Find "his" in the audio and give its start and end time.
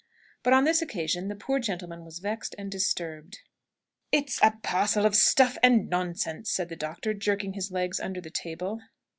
7.53-7.69